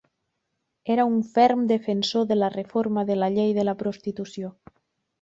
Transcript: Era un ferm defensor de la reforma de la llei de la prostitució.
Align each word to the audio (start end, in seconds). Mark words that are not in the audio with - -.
Era 0.95 1.05
un 1.09 1.19
ferm 1.35 1.61
defensor 1.73 2.25
de 2.33 2.39
la 2.39 2.51
reforma 2.57 3.07
de 3.13 3.21
la 3.23 3.31
llei 3.39 3.57
de 3.63 3.71
la 3.71 3.81
prostitució. 3.85 4.55